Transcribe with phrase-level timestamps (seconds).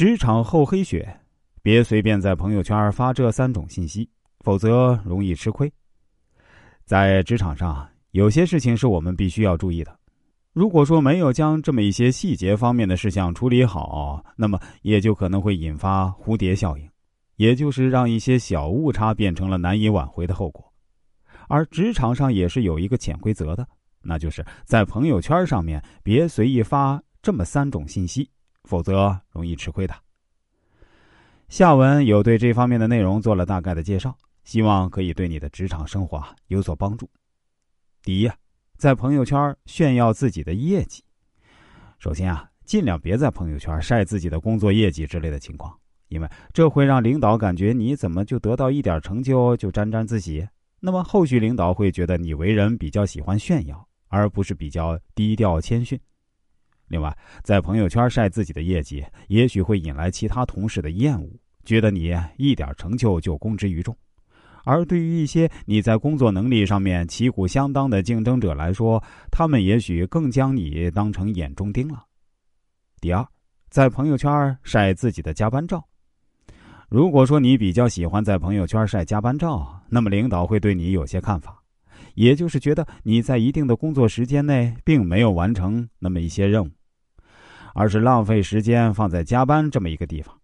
[0.00, 1.14] 职场厚黑学，
[1.60, 4.08] 别随便在朋友圈发这三种信息，
[4.42, 5.70] 否则容易吃亏。
[6.86, 9.94] 在职场上，有些事情是我们必须要注意的。
[10.54, 16.90] 如果说没有将这么一些细节方面的事项处理好，那么也就可能会引发蝴蝶效应，
[17.36, 20.64] 也就是让一些小误差变成了难以挽回的后果。
[21.46, 23.68] 而职场上也是有一个潜规则的，
[24.00, 28.26] 那就是在朋友圈上面别随意发这么三种信息。
[28.64, 29.94] 否则容易吃亏的。
[31.48, 37.10] 下文有对这方面的内容做了大概的介绍，希望可以对你的职场生活有所帮助。
[38.02, 38.30] 第一，
[38.76, 41.02] 在朋友圈炫耀自己的业绩。
[41.98, 45.76] 首先啊，尽量别在朋友圈晒自己的工作业绩之类的情况，
[46.08, 50.46] 因为这会让领导感觉你怎么就得到一点成就就沾沾自喜。
[50.78, 56.00] 那么后续领导会觉得你为人比较喜欢炫耀，而不是比较低调谦逊。
[56.90, 61.30] 另外，在朋友圈晒自己的业绩，也许会引来其他同事的厌恶，
[61.64, 63.94] 觉得你一点成就就公之于众；
[64.64, 72.04] 而对于一些你在工作能力上面旗鼓相当的竞争者来说，他们也许更将你当成眼中钉了。
[73.00, 73.24] 第二，
[73.68, 75.86] 在朋友圈晒自己的加班照。
[76.88, 81.62] 如果说你比较喜欢在朋友圈晒加班照，那么领导会对你有些看法，
[82.14, 86.70] 也就是觉得你在一定的工作时间内并没有完成那么一些任务。
[87.80, 90.38] 而是浪费时间放在加班这么一个地方。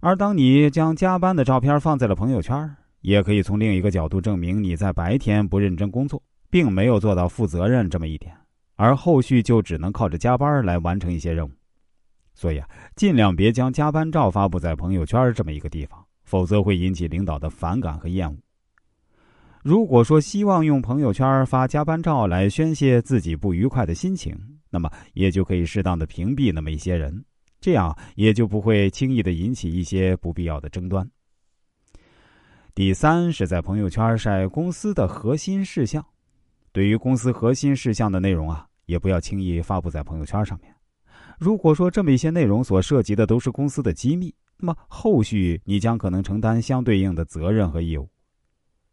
[0.00, 8.34] 而当你将加班的照片放在了朋友圈，也可以从另一个角度证明你在白天不认真工作，并没有做到负责任这么一点，
[8.76, 11.50] 而后续就只能靠着加班来完成一些任务。
[12.32, 18.38] 所以啊，尽量别将加班照发布在朋友圈这么一个地方，否则会引起领导的反感和厌恶。
[19.62, 24.34] 如果说希望用朋友圈发加班照来宣泄自己不愉快的心情，
[24.72, 27.24] 那么也就可以适当的屏蔽那么一些人，
[27.60, 31.08] 这样也就不会轻易的引起一些不必要的争端。
[32.74, 36.04] 第三是在朋友圈晒公司的核心事项，
[36.72, 40.74] 对于公司核心事项的内容啊，也不要轻易发布在朋友圈上面。
[41.38, 48.08] 如果说这么一些内容所涉及的都是公司的机密，那么后续你将可能承担相对应的责任和义务。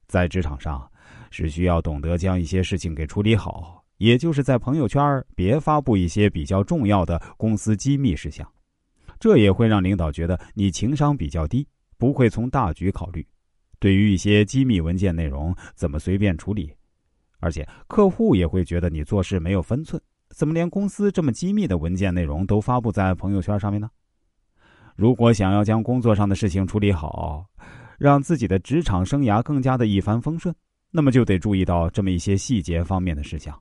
[0.07, 0.91] 在职场上，
[1.31, 3.78] 是需要懂得将一些事情给处理好。
[3.99, 8.49] 也就是在朋友圈别发布一些比较重要的公司机密事项，
[9.19, 11.67] 这也会让领导觉得你情商比较低，
[11.97, 13.25] 不会从大局考虑。
[13.77, 16.73] 对于一些机密文件内容，怎么随便处理？
[17.39, 23.89] 而且客户也会觉得你做事没有分寸，怎么连公司这么机密的文件内容都发布在朋友圈上面呢？
[24.95, 27.45] 如果想要将工作上的事情处理好，
[27.97, 30.55] 让自己的职场生涯更加的一帆风顺，
[30.89, 33.57] 那么就得注意到这么一些细节方面的事项。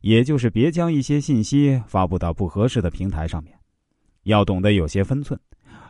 [0.00, 3.58] 也就是别将一些信息发布到不合适的平台上面，
[4.24, 5.38] 要懂得有些分寸，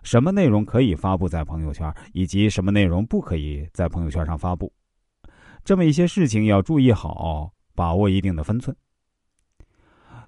[0.02, 4.72] 什么内容可以发布在朋友圈，以及什么内容不可以在朋友圈上发布，
[5.64, 8.74] 这么一些事情要注意好，把握一定的分寸。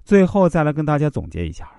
[0.03, 1.69] 最后再来跟大家总结一下：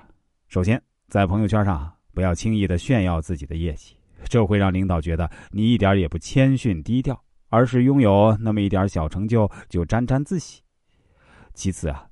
[0.48, 10.62] 首先，在朋友圈上不要轻易的炫耀自己的业绩，这会让领导觉得你一点也不谦逊低调，而是拥有那么一点小成就就沾沾自喜。
[11.54, 12.06] 其次啊，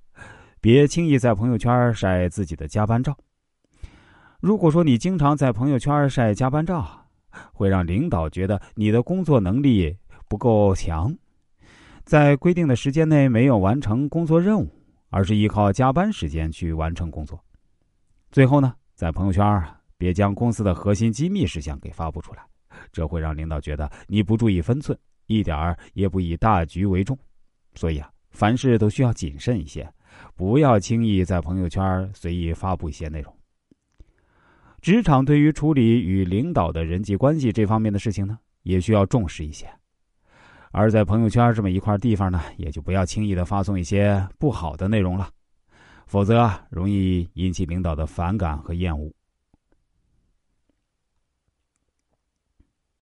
[0.61, 3.17] 别轻易在朋友圈晒自己的加班照。
[4.41, 7.07] 如果说你经常在朋友圈晒加班照，
[7.53, 9.97] 会让领导觉得你的工作能力
[10.29, 11.15] 不够强，
[12.05, 14.69] 在规定的时间内没有完成工作任务，
[15.11, 17.43] 而是依靠加班时间去完成工作。
[18.31, 19.65] 最后呢，在朋友圈
[19.97, 22.43] 别将公司的核心机密事项给发布出来，
[22.93, 27.19] 这会让领导觉得你不注意分寸，一点儿也不以大局为重。
[27.75, 28.11] 所以啊。
[28.31, 29.93] 凡事都需要谨慎一些，
[30.35, 33.37] 不要轻易在朋友圈随意发布一些内容。
[34.81, 39.69] 职场对于处理与领导的人际关系这方面的事情呢，也需要重视一些。
[40.73, 45.29] 而在朋友圈这么一块地方呢，也就不要轻易的发送一些不好的内容了，
[46.07, 49.13] 否则容易引起领导的反感和厌恶。